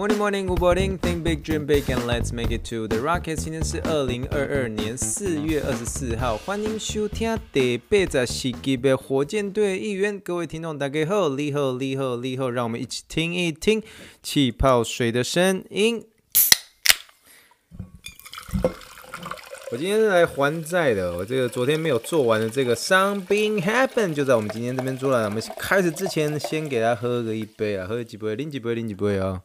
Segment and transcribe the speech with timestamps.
[0.00, 0.96] Morning, morning, good morning.
[0.96, 3.36] Think big, dream big, and let's make it to the rocket.
[3.36, 10.18] 今天是二零二二年四月二十四号，欢迎收听第八十四集的火箭队一员。
[10.18, 13.82] 各位听众，大家好，你好，你好，你好，让我们一起听一听
[14.22, 16.06] 气泡水的声音。
[19.70, 25.26] 我今天是来还债的，我这个昨天没有做完的这个 Something Happen 就在我们今天这边做了。
[25.26, 29.42] 我们开始之前，先给他喝个一杯啊，喝几杯，拎几杯，拎几杯啊。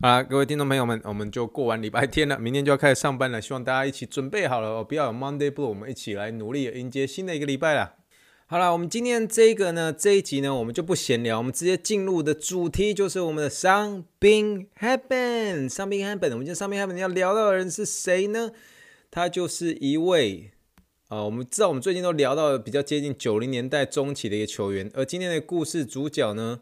[0.00, 3.42] 啦，各位听众朋友们，我们就过完礼拜天了，明天就要开始上班了。
[3.42, 7.96] 希望大家一起准备好了哦，不要有 Monday Blue，我们一起来努力迎接新的一个礼拜啦。
[8.46, 15.68] 好了，我们今天这个呢，这一集呢，我们就不闲聊，我们直接进入的主题就是我们的 Something Happen。
[15.68, 18.52] Something Happen，我们今天 Something Happen 要聊到的人是谁呢？
[19.10, 20.52] 他就是一位
[21.08, 26.60] 啊、我们知道我们最近都聊到比较接近九零年代中期的一个球员，而今天的故事主角呢，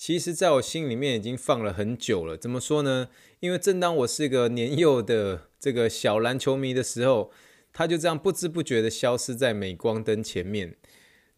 [0.00, 2.34] 其实，在我心里面已经放了很久了。
[2.34, 3.10] 怎么说呢？
[3.40, 7.30] 因为正当我是个年幼的这个小篮球迷的时候，
[7.70, 10.74] 他就这样不知不觉的消失在镁光灯前面。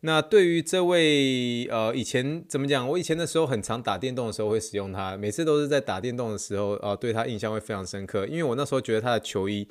[0.03, 2.89] 那对于这位呃，以前怎么讲？
[2.89, 8.29] 我以前的时候很常打电动的时候会使用它，每次都是在打电动的时候啊、呃，对他印象会非常深刻。
[8.29, 9.67] 因为我那时候觉得他的球衣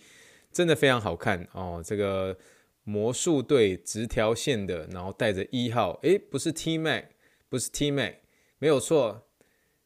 [0.51, 2.37] 真的非常好看哦，这个
[2.83, 7.05] 魔术队直条线的，然后带着一号，诶，不是 T Mac，
[7.47, 8.15] 不是 T Mac。
[8.61, 9.23] 没有错，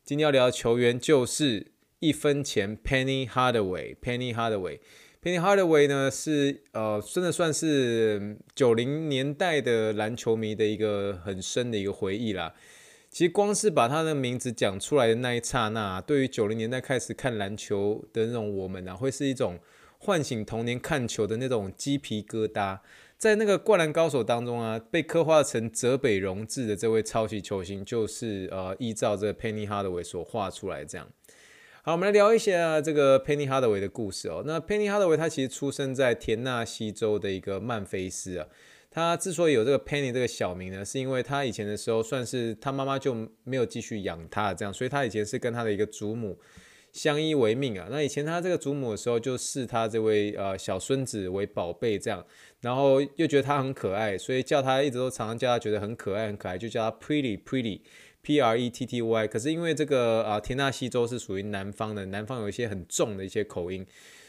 [0.04, 3.96] 今天要聊的球员就是一分钱 Penny Hardaway。
[4.02, 12.54] Penny Hardaway，Penny Hardaway 呢是呃，真的算是九零年代的篮球迷的一个很深的一个回忆啦。
[13.10, 19.58] 其实光是把他的名字讲出来的那一刹那，对于九零年代开始看篮球的那种我们啊，会是一种
[20.00, 22.80] 唤醒童年看球的那种鸡皮疙瘩。
[23.18, 31.08] 在那个《灌篮高手》当中啊，被刻画成泽北荣治的这位超级球星，就是呃，依照这个 Penny Hardaway 所画出来这样。
[31.82, 34.44] 好，我们来聊一下这个 Penny Hardaway 的故事哦。
[34.46, 38.48] 那 Penny Hardaway 他其实出生在田纳西州的一个曼菲斯啊。
[38.92, 46.38] 他之所以有这个 Penny 这个小名呢，是因为他以前的时候算是他妈妈就没有继续养他这样，所以他以前是跟他的一个祖母
[46.96, 47.88] 相依为命啊。
[47.92, 52.26] 那以前他这个祖母的时候，就视他这位呃小孙子为宝贝这样。
[52.62, 57.82] 然后又觉得他很可爱，所以叫他一直都常常叫他觉得很可爱很可爱，就叫他 Pretty Pretty
[58.22, 59.28] P R E T T Y。
[59.28, 63.86] 可是因为这个啊，田纳西州是属于南方的，南方有一些很重的一些口音。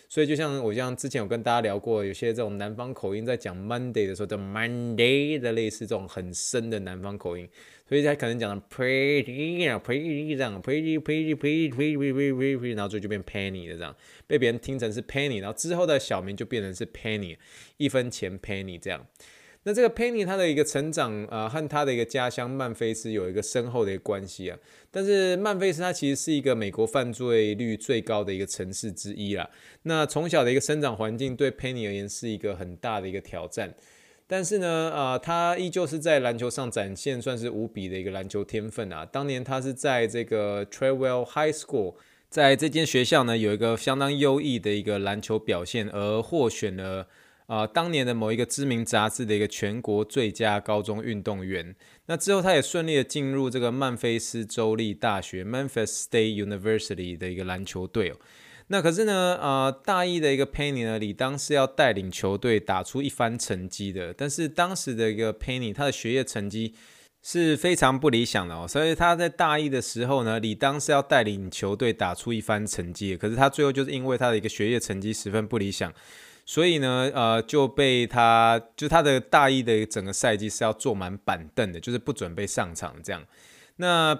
[0.08, 7.48] 所以就像我像之前有跟大家聊过，有些这种南方口音在讲 Monday 的时候叫 Monday 的类似这种很深的南方口音，
[7.88, 13.94] 所以他可能讲的 pretty 啊 pretty 这样 pretty pretty pretty pretty pretty pretty，然后最后就变 Penny 的这样，
[14.26, 17.36] 被别人听成是 Penny，然后之后的小名就变成是 Penny，
[17.76, 19.06] 一分钱 Penny 这样。
[19.68, 24.56] 那这个 Penny 他的一个成长啊、呃，和他的一个家乡曼菲斯有一个深厚的一个关系啊。
[24.92, 29.50] 但是曼菲斯它其实是一个美国犯罪率最高的一个城市之一啦。
[29.82, 33.74] 那从小的一个生长环境对 Penny 而言是一个很大的一个挑战。
[34.28, 39.04] 但是呢，啊、呃，他依旧是在篮球上展现算是无比的一个篮球天分啊。
[39.04, 41.96] 当年他是在这个 Treadwell High School，
[42.30, 47.08] 在这间学校呢有一个相当优异的一个篮球表现，而获选了。
[47.46, 51.76] 啊、当年的某一个知名杂志的一个全国最佳高中运动员，
[52.06, 58.16] 那之后他也顺利的进入这个曼菲斯州立大学 （Memphis State University） 的一个篮球队哦。
[58.66, 66.74] 那可是呢，呃，大一的一个 Penny 呢，理当是要带领球队打出一番成绩的，但是当时的一个 Penny，他的学业成绩
[67.22, 75.92] 是非常不理想的哦，所以他在大一的时候呢，理当是要带领球队打出一番成绩，可是他最后就是因为他的一个学业成绩十分不理想。
[76.48, 83.24] 所以呢，呃，就被他就他的大一的整个赛季是要坐满板凳的，就是不准备上场这样。
[83.78, 84.16] 那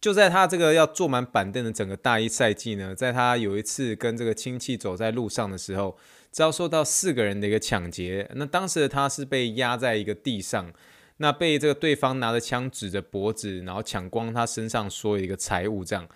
[0.00, 5.98] 就在他这个要坐满板凳的整个大一赛季呢，在他有一次跟这个亲戚走在路上的时候，
[6.30, 8.30] 遭受到四个人的一个抢劫。
[8.36, 10.72] 那当时他是被压在一个地上，
[11.16, 16.08] 那被这个对方拿着枪指着脖子，然后抢光他身上所有一个财物这样。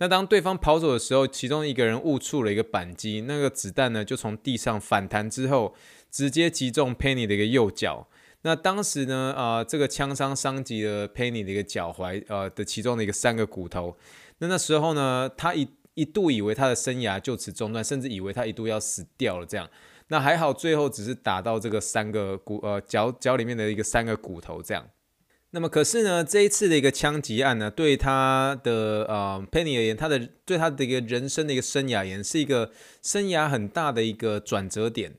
[0.00, 5.74] 那当对方跑走的时候，其中一个人误触了一个扳机，那个子弹呢就从地上反弹之后，
[6.10, 8.08] 直接击中 Penny 的一个右脚。
[8.40, 13.94] 那当时呢，啊、这个枪伤伤及了 Penny 的一个脚踝，呃的其中的一个三个骨头。
[14.38, 19.68] 那那时候呢，他一一度以为他的生涯就此中断，甚至以为他一度要死掉了这样。
[20.08, 24.88] 那还好，最后只是打到这个三个骨呃脚脚里面的一个三个骨头这样。
[25.52, 32.70] 那么可是呢，这一次的一个枪击案呢，对他的呃 Penny 而言，他的对他的一个人生的一个生涯而言，是一个
[33.02, 35.12] 生涯很大的一个转折点。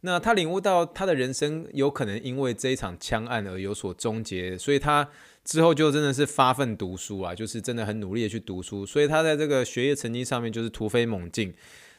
[0.00, 5.08] 那他领悟到他的人生有可能因为这一场枪案而有所终结，所以他
[5.44, 8.84] 之后就真的是发奋读书啊，就是真的很努力的去读书。
[8.84, 11.54] 所以他在这个学业成绩上面就是突飞猛进。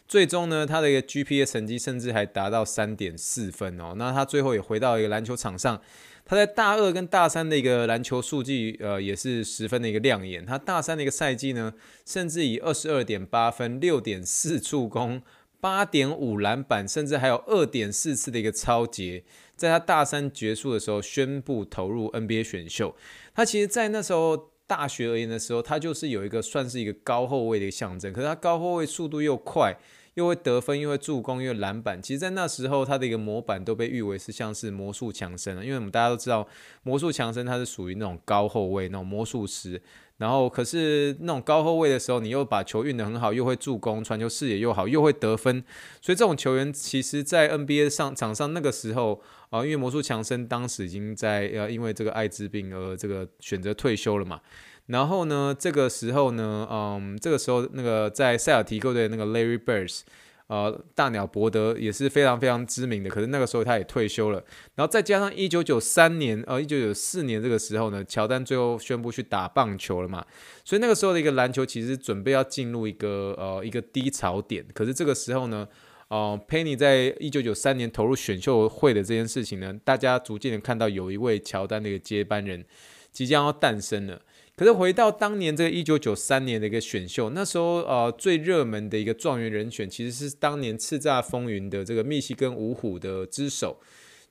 [0.10, 3.94] 最终呢，他的一个 GPA 成绩甚至还达到三点四分哦。
[3.98, 5.82] 那他最后也回到一个篮球场上。
[6.30, 10.46] 他在大二跟大三的一个篮球数据，呃，也是十分的一个亮眼。
[10.46, 11.74] 他大三的一个赛季呢，
[12.06, 15.22] 甚至以二十二点八分、六点四助攻、
[15.62, 19.24] 八点五篮板，甚至还有二点四次的一个超节，
[19.56, 22.94] 在他大三结束的时候宣布投入 NBA 选秀。
[23.34, 28.12] 他其实，在那时候大学而言的时候，他就是有一个算是一个高后卫的一个象征。
[28.12, 29.78] 可是他高后卫速度又快。
[30.18, 32.02] 又会得分，又会助攻，又篮板。
[32.02, 35.64] 其实，在那时候，他的一个模板都被誉为是像是魔术强森了。
[35.64, 36.48] 因为我们大家都知道，
[36.82, 39.80] 魔术强森他是属于那种高后卫，那种魔术师。
[40.18, 45.64] 然后，可是那种高后卫的时候，你又把球运得很好，又会助攻，传球视野又好，又会得分。
[46.02, 49.22] 所以，这种球员其实，在 NBA 上场上那个时候
[49.52, 54.42] 啊，因为魔术强森当时已经在呃，因为这个艾滋病而这个选择退休了嘛。
[54.88, 60.02] 然后呢，这个时候呢，嗯，这个时候那个在塞尔提克队的那个 Larry Bird，
[60.48, 63.10] 呃，大鸟伯德也是非常非常知名的。
[63.10, 64.42] 可是那个时候他也退休了。
[64.76, 70.26] 然后再加上一九九三年，呃，一九九四年这个时候呢，乔丹最后宣布去打棒球了嘛。
[70.64, 74.66] 所以那个时候的一个篮球其实准备要进入一个呃一个低潮点。
[74.74, 75.68] 可是这个时候呢，
[76.08, 82.64] 呃，Penny 在一九九三年投入选秀会的这件事情呢，大家逐渐的看到有一位乔丹的一个接班人
[83.12, 84.22] 即将要诞生了。
[84.58, 93.80] 可是回到当年这个一九九三年的一个选秀，那时候呃最热门的一个状元人选其实是当年叱咤风云的这个密西根五虎的之首，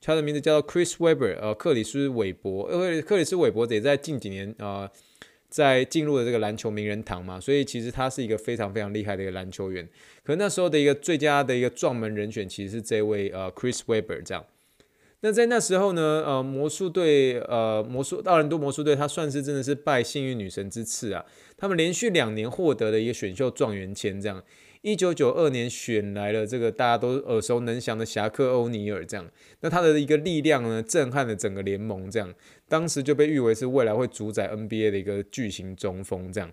[0.00, 4.90] 他的名字叫做 Chris Weber，呃克里斯韦伯，因为克里斯韦伯也在近几年、呃、
[5.48, 9.88] 在进入了这个篮球名人堂嘛，所以其实他是一个非常非常厉害的一个篮球员。
[10.24, 14.44] 可那时候的一个最佳的一个撞门人选其实是这位呃 Chris Weber 这样。
[15.20, 21.24] 那在那时候呢，呃，魔术队，呃，魔术奥兰多魔术队，他算是真的是拜幸运女神之赐啊。
[21.56, 24.42] 他们连续两年获得了一个选秀状元签，这样。
[24.82, 29.26] 一九九二年选来了这个大家都耳熟能详的侠客欧尼尔，这样。
[29.60, 32.32] 那他的一个力量呢，震撼了整个联盟，这样。
[32.68, 36.52] 当时就被誉为是未来会主宰 NBA 的一个巨型中锋，这样。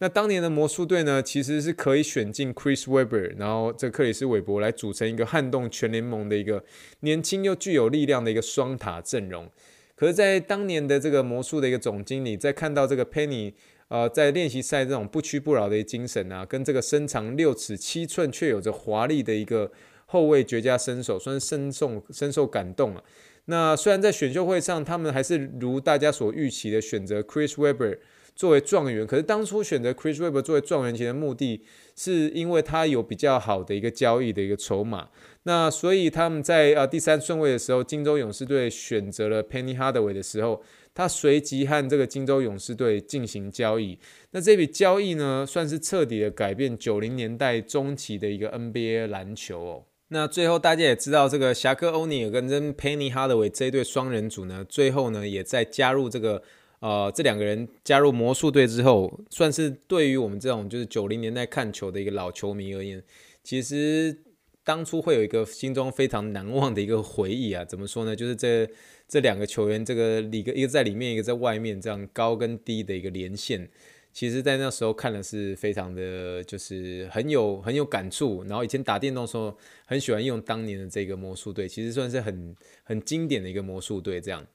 [0.00, 6.64] 那当年的魔术队呢，其实是可以选进 Chris Webber，然后这克里斯韦伯来组成一个撼动全联盟的一个
[7.00, 9.48] 年轻又具有力量的一个双塔阵容。
[9.94, 13.54] 可是，在当年的这个魔术的一个总经理，在看到这个 Penny，
[13.86, 19.70] 呃，在练习赛这种不屈不挠的精神啊，跟这个身长六尺七寸却有着华丽的一个
[20.06, 23.04] 后卫绝佳身手，算是深受深受感动了啊。
[23.44, 27.98] 那虽然在选秀会上，他们还是如大家所预期的选择 Chris Webber。
[28.34, 31.62] 作为状元，可是当初选择 Chris Webber 作为状元签的目的
[31.94, 35.08] 是因为他有比较好的一个交易的一个筹码。
[35.44, 40.60] 那所以他们在呃第三顺位的时候，金州勇士队选择了 Penny Hardaway 的时候，
[40.92, 43.96] 他随即和这个金州勇士队进行交易。
[44.32, 49.84] 那这笔交易呢，算是彻底的改变九零年代中期的一个 NBA 篮球哦。
[50.08, 56.42] 那最后大家也知道，这个侠客欧尼尔跟 Penny Hardaway 这一对双人组呢，最后呢也在加入这个。
[56.84, 63.02] 呃，这两个人加入魔术队之后，算是对于我们这种就是九零年代看球的一个老球迷而言，
[63.42, 64.14] 其实
[64.62, 67.64] 当初会有一个心中非常难忘的一个回忆啊。
[67.64, 68.14] 怎么说呢？
[68.14, 68.68] 就是这
[69.08, 73.66] 这两个球员，这个里个一个在里面，一个在外面，这样高跟低的一个连线，
[74.12, 78.44] 其实在那时候看的是非常的，就是很有很有感触。
[78.44, 84.46] 然后以前打电动的时候，很喜欢用当年的这个魔术队，其实算是很很经典的一个魔术队这样。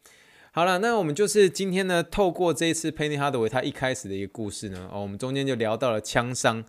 [0.60, 6.66] 好了，那我们就是今天呢，透过这一次 Penny Hardaway 他一开始的一个故事呢，哦，我们中间就聊到了枪伤。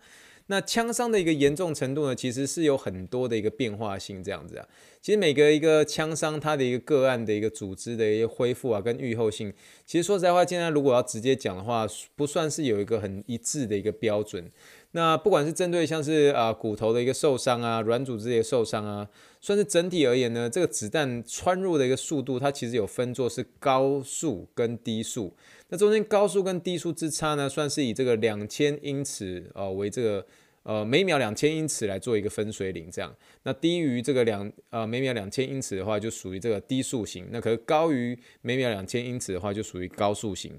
[0.46, 4.68] 那枪伤的一个严重程度呢，其实是有很多的一个变化性这样子啊。
[5.02, 9.52] 其实每个一个枪伤，它的一个个案的一个组织的一个恢复啊，跟预后性，
[9.84, 14.48] 其实说实在话，现在如果要直接讲的话，不算是有一个很一致的一个标准。
[14.92, 19.08] 那不管是针对像是啊骨头的一个受伤啊，软组织的一个受伤啊，
[19.40, 25.32] 算是整体而言呢，这个子弹穿入的一个速度，它其实有分作是高速跟低速。
[25.68, 30.26] 那中间高速跟低速之差呢，算是以这个两千英尺啊为这个
[30.64, 33.14] 呃每秒两千英尺来做一个分水岭这样。
[33.44, 37.28] 那低于这个两呃每秒两千英尺的话，就属于这个低速型。
[37.30, 40.52] 那可是高于每秒两千英尺的话，就属于高速型。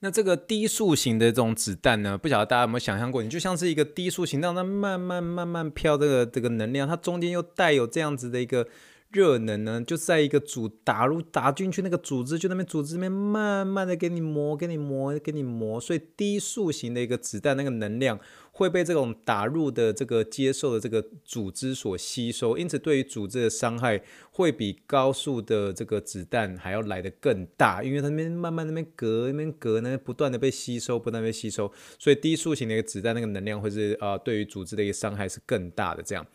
[0.00, 3.22] 那这个低速型的这种子弹呢，不晓得大家有没有想象过？
[3.22, 8.66] 你就像是一个低速型，让它慢慢慢慢飘，这个这个能量，它中间又带有这样子的一个。
[9.12, 15.80] 热能呢，就在一个组打入打进去那个组织，就那边组织里面慢慢的给你磨，给你磨，给你磨。
[15.80, 18.16] 所以低速型的一个子弹，那个能量
[18.52, 36.26] 会被这种打入的这个接受的这个组织所吸收，因此对于组织的伤害会比高速的这个子弹还要来得更大，因为它那边慢慢那边隔那边隔呢不断的被吸收，不断被吸收，所以低速型的一个子弹那个能量会是啊、对于组织的一个伤害是更大的这样。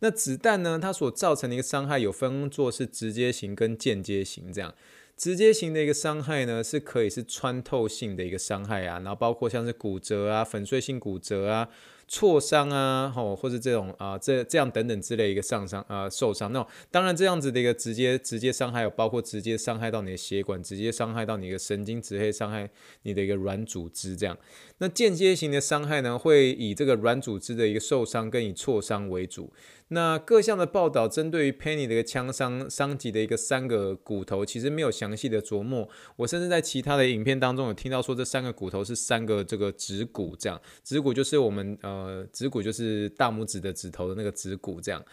[0.00, 0.78] 那子弹呢？
[0.80, 4.72] 它所造成的一个伤害有分作是直接型跟间接型这样。
[5.18, 11.68] 直接型的一个伤害呢，是可以是穿透性的一个伤害啊，然后包括像是骨折啊、粉碎性骨折啊。
[12.08, 16.50] 挫伤啊，吼，或者这种啊，这这样等等之类一个上伤啊，受伤。
[16.52, 22.70] 那当然这样子的一个直接直接伤害，有包括直接伤害到你的血管，直接伤害到你的神经，直接伤害
[23.02, 24.16] 你的一个软组织。
[24.16, 24.34] 这样，
[24.78, 29.52] 那间接型的伤害呢，会以这个软组织的一个受伤跟以挫伤为主。
[29.90, 35.88] 那各项的报道针对于 Penny 的一个枪伤伤及的一个三个骨头，其实没有详细的琢磨。
[36.16, 41.97] 我甚至在其他的影片当中有听到说，这三个骨头是三个这个指骨，这样指骨就是我们呃。
[42.06, 45.04] 呃，指骨就是大拇指的指头的那个指骨，这样。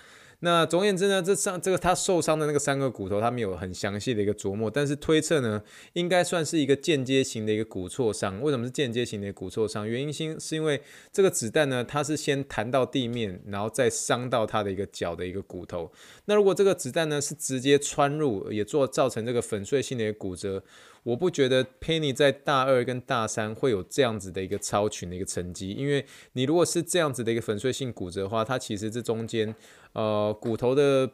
[0.42, 5.64] 那总而言之呢，这上这个他受伤的那个三个骨头，他没有很详细的一个琢磨，但是推测呢，
[5.94, 8.40] 应该算是一个间接型的一个骨挫伤。
[8.42, 9.88] 为什么是间接型的骨挫伤？
[9.88, 10.80] 原因是是因为
[11.12, 15.90] 这个子弹呢，它是先弹到地面，然后再伤到他的一个脚的一个骨头。
[16.26, 20.62] 那如果这个子弹呢是直接穿入，也做造成这个粉碎性的一个骨折。
[21.06, 29.54] 我不觉得 Penny 在大二跟大三会有这样子的一个超群的一个成绩，因为你如果是这样子的一个粉碎性骨折的话，它其实这中间，
[29.94, 31.08] 呃，骨头的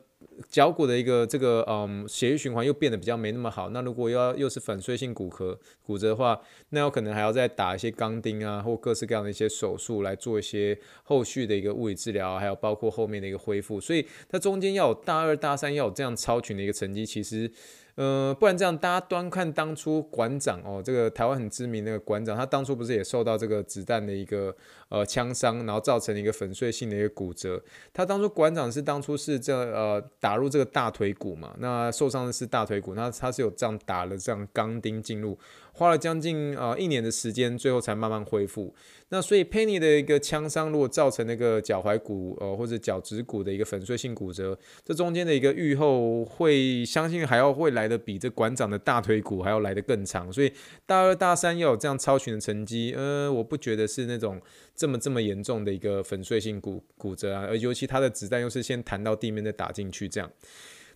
[0.47, 3.69] 脚骨的一个这个嗯血液循环又变得比较没那么好。
[3.71, 13.81] 那如果要又是粉碎性骨壳骨折的话，那有可能还要再打一些钢钉啊，或各式各样的一些手术来做一些后续的一个物理治疗，还有包括后面的一个恢复。
[13.81, 17.51] 所以它中间要有大二大三要有这样超群的一个成绩，其实。
[17.95, 24.55] 呃，不然这样，大家端看当初馆长哦，这个台湾很知名那个馆长，他当初不是也受到这个子弹的一个
[24.89, 27.61] 呃枪伤，然后造成一个粉碎性的一个骨折。
[27.93, 35.37] 他当初馆长是当初是这呃打入这个大腿骨嘛，那受伤的是大腿骨，那他是有这样打了这样钢钉进入。
[35.73, 38.73] 花了将近呃一年的时间，最后才慢慢恢复。
[39.07, 50.31] 那所以 Penny 的一个枪伤，如果造成那个脚踝骨呃或者脚趾骨的一个粉碎性骨折，这中间的一个愈后会相信还要会来来的比这馆长的大腿骨还要来的更长。
[50.31, 50.51] 所以
[50.85, 54.41] 大二大三要有这样超群的成绩，呃，我不觉得是那种
[54.75, 60.31] 这么这么严重的一个粉碎性骨骨折啊，而尤其他的子弹又是先弹到地面再打进去这样，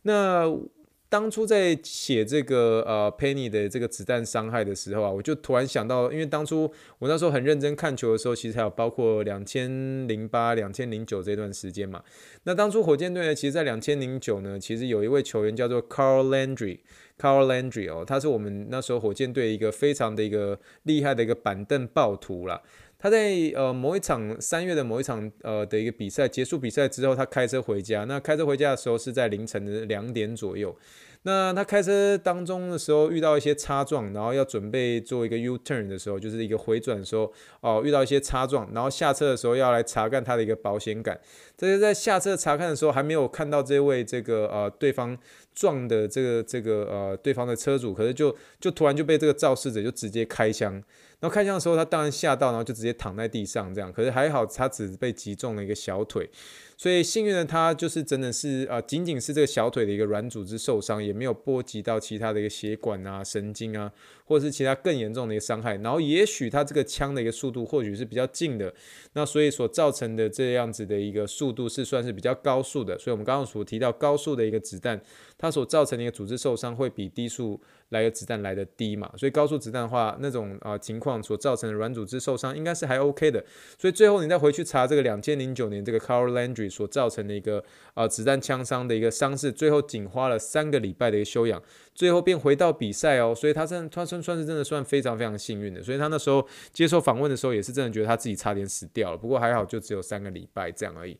[0.04, 0.58] 那。
[1.16, 6.70] 当初在写这个呃 Penny 的这个子弹伤害的时候啊，我就突然想到，因为当初
[7.00, 12.04] 我那时候很认真看球的时候，其实还有包括两千零八、两千零九这段时间嘛。
[12.44, 22.62] 那当初火箭队呢，其实，在两千零九呢，其实有一位球员叫做 Carl Landry，Carl Landry 哦，他是我们那时候火箭队一个非常的一个厉害的一个板凳暴徒啦。
[22.98, 28.04] 他在呃某一场三月的某一场呃的一个比赛结束比赛之后，他开车回家。
[28.06, 30.76] 那开车回家的时候是在凌晨的两点左右。
[31.28, 41.20] 那他开车当中的时候遇到一些擦撞，然后要准备做一个 U turn 的时候，就是一个回转的时候哦，遇到一些擦撞，然后下车的时候要来查看他的一个保险杆。
[41.58, 45.18] 这是在下车查看的时候，还没有看到这位这个呃对方
[45.56, 50.74] 撞的这个这个呃对方的车主，可是就就突然就被这个肇事者就直接开枪。
[51.22, 53.92] 然后开枪的时候，他当然吓到，然后就直接躺在地上这样。
[53.92, 56.30] 可是还好，他只被击中了一个小腿，
[56.76, 63.90] 所以幸运的他就是真的是啊，仅仅是这个小腿的一个软组织受伤，也没有波及到其他的一个血管啊、神经啊，
[64.26, 65.76] 或者是其他更严重的一个伤害。
[65.78, 68.74] 然后也许他这个枪的一个速度或许是比较近的，
[69.14, 73.00] 那所以所造成的这样子的一个速度是算是比较高速的。
[73.00, 75.00] 所以我们刚刚所提到高速的一个子弹，
[75.38, 83.44] 它所造成的一个组织受伤会比低速来的子弹来的低嘛，所以高速子弹的话，那种啊、情况所造成的软组织受伤应该是还 OK 的。
[83.78, 87.64] 所以最后你再回去查这个两千零九年这个 Carl Landry 所造成的一个
[87.94, 91.62] 啊、子弹枪伤的一个伤势，最后仅花了三个礼拜的一个休养，
[91.94, 93.34] 最后便回到比赛哦。
[93.36, 95.82] 所以他算他算算是真的算非常非常幸运的。
[95.82, 101.18] 所以他那时候接受访问的时候也是真的觉得他自己差点死掉了，不过还好就只有三个礼拜这样而已。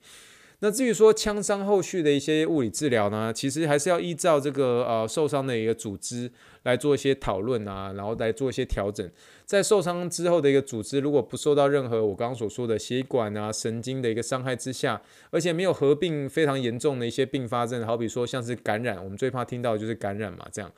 [0.60, 6.32] 那至于说枪伤后续的一些物理治疗呢，其实还是要依照这个呃受伤的一个组织
[6.64, 9.08] 来做一些讨论啊，然后来做一些调整。
[9.46, 15.00] 在受伤之后的一个组织，如果不受到任何我刚刚所说的血管啊、神经的一个伤害之下，
[15.30, 20.72] 而且没有合并非常严重的一些并发症，好比说像是感染，我们最怕听到的就是感染嘛，这样。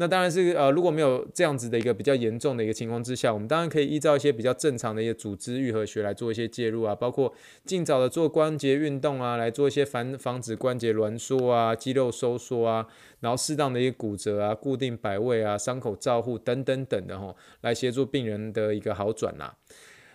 [0.00, 7.30] 那当然是呃，如果没有这样子的一个比较严重的一个情况之下，我们当然可以依照一些比较正常的一些组织愈合学来做一些介入啊，包括
[7.66, 12.86] 尽早的做关节运动啊，来做一些防防止关节挛缩啊、肌肉收缩啊，
[13.20, 19.54] 然后适当的一个骨折啊、固定摆位啊、伤口照护等等等的吼，来协助病人的一个好转啦。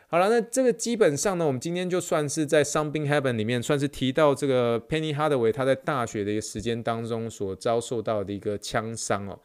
[0.07, 9.37] 好了，那这个基本上呢，我们今天就算是在 Something Happened 里面，算是提到这个 Penny Hardaway 他在大学的一个时间当中所遭受到的一个枪伤哦。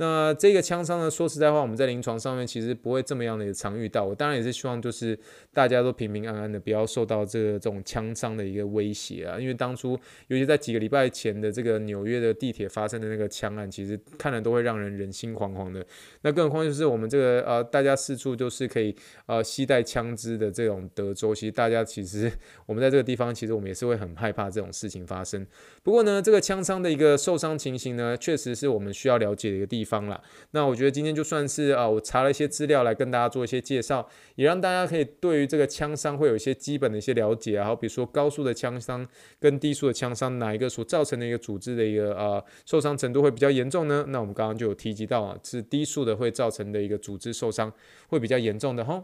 [0.00, 4.04] 那这个枪伤呢，说实在话，我们在临床上面其实不会这么样的常遇到。
[4.04, 5.18] 我当然也是希望，就是
[5.52, 9.40] 大家都平平安安的，不要受到这个这种枪伤的一个威胁啊。
[9.40, 15.84] 因为当初，尤其在几个礼拜前的这个纽约的地铁发生的那个枪案，其实看了都会让人人心惶惶的。
[16.22, 18.94] 那更何况就是我们这个呃，大家四处都是可以
[19.26, 22.30] 呃携带枪支的这种德州，其实大家其实
[22.66, 25.44] 我们在这个地方，其实我们也是会很害怕这种事情发生。
[25.82, 29.87] 不过呢，这个枪伤的一个受伤情形呢，确实是我们需要了解的一个地方。
[29.88, 39.06] 方了，那我觉得今天就算是啊，我查了一些资料来跟大家做一些介绍，也让大家可以对于这个枪伤会有一些基本的一些了解啊，好比如说高速的枪伤
[39.40, 44.04] 跟低速的枪伤，哪一个所造成的一个组织的一个呃受伤程度会比较严重呢？
[44.08, 47.72] 那我们刚刚就有提及到啊，是低速的会造成的一个组织受伤
[48.08, 49.02] 会比较严重的哈。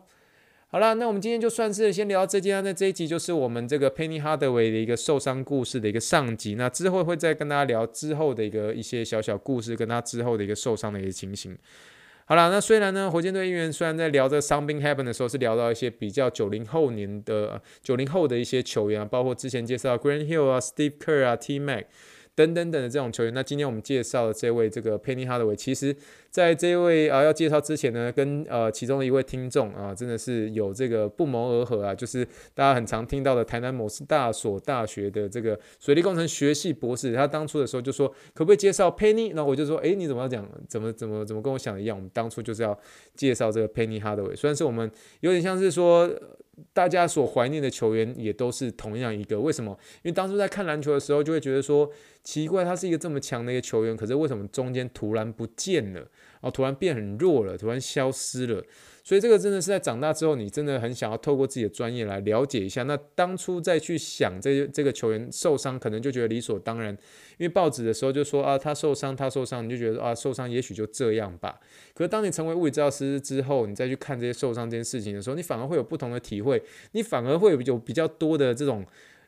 [0.75, 6.57] 好了，那我们今天就算是先聊到这集，那这一集就是我们这个 Penny Hardaway 的一个受伤故事的一个上集。
[6.57, 11.57] 那之后会再跟大家聊之后的一个一些小小故事，跟他之后的一个受伤的一个情形。
[12.25, 21.85] 好了，那虽然呢，火箭队议员虽然在聊这个 Something Happened 的时候是聊到一些比较九零后年的九零后的一些球员啊，包括之前介绍 Green Hill 啊、Steve Kerr 啊、T Mac。
[22.37, 25.95] 等等等的这种球员，那今天我们介绍的这位这个 Penny Hardaway，其实
[26.35, 42.77] 在这位啊要介绍之前呢，跟呃其中一位听众啊，真的是有这个不谋而合啊，就是大家很常听到的台南某大所大学的这个水利工程学系博士，他当初的时候就说可不可以介绍 Penny，那我就说，诶，你怎么要讲，怎么怎么怎么跟我想的一样，我们当初就是要
[43.15, 46.11] 介绍这个 Penny Hardaway，虽然是我们有点像是说。
[46.73, 49.77] 大家所怀念的球员也都是同样一个，为什么？
[50.05, 51.91] 因为当初在看篮球的时候，就会觉得说
[52.23, 56.07] 奇怪，他是一个这么强的一个球员，可是为什么中间突然不见了？
[56.41, 58.63] 哦，突然变很弱了，突然消失了。
[59.03, 62.83] 所以这个真的是在长大之后，你真的很想要透过自己的专业来了解一下。
[62.85, 66.91] 那当初再去想这这个球员受伤，可能就觉得理所当然，
[67.37, 71.61] 因为报纸的时候就说啊，他受伤，他受伤，你就觉得啊，受伤也许就这样吧。
[71.93, 78.83] 可是当你成为物理治疗师之后，你再去看这些受伤这件事情的时候，你反而会有不同的体会，你反而会有比较多的这种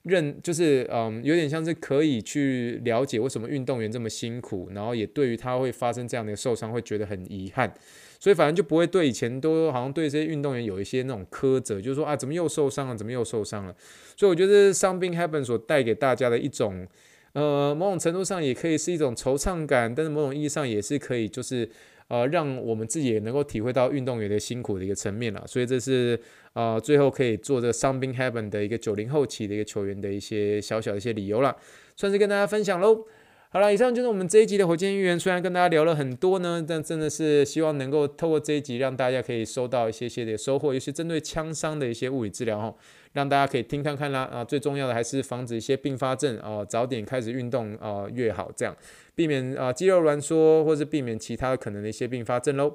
[0.07, 7.73] 认，就是嗯，有点像是可以去了解为什么运动员这么辛苦，然后也对于他会发生这样的受伤会觉得很遗憾。
[8.19, 12.97] 所以反正就不会对以前都好像对这些运动员有一些那种苛责，就是说啊，怎么又受伤了？
[12.97, 13.75] 怎么又受伤了？
[14.17, 16.87] 所以我觉得 Something Happened 所带给大家的一种，
[17.35, 21.69] 呃，某种程度上也可以是一种惆怅感，但是某种意义上也是可以，就是
[22.09, 25.45] 呃，让我们自己也能够体会到运动员的辛苦的一个层面了。
[25.47, 26.19] 所以这是
[26.53, 31.57] 呃，最后可以做这个伤兵 happen 的一个九零后期的一个球员的一些小小的一些理由了，
[31.97, 33.05] 算是跟大家分享喽。
[33.49, 35.19] 好了，以上就是我们这一集的火箭议员。
[35.19, 42.75] 虽然跟大家聊了很多呢，但真的是希望能够透过这一集，让大家可以收到一些些的收获，尤其针对枪伤的一些物理治疗哈，
[43.17, 44.29] 让大家可以听看看啦。
[44.31, 48.77] 啊，最重要的还是防止一些并发症啊，早点开始运动啊越好，这样
[49.15, 52.75] 避免啊肌肉挛缩，或是避免其他可能的一些并发症喽。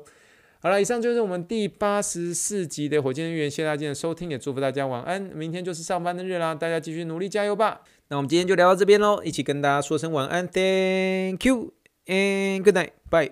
[0.59, 5.21] 好了，以上就是我们第八十四集的火箭议员，谢谢大家的收听，也祝福大家晚安。
[5.21, 7.81] 明天就是上班的日啦，大家继续努力加油吧。
[8.09, 11.73] 那我们今天就聊到这边喽，一起跟大家说声晚安，Thank you
[12.07, 13.31] and good night，bye。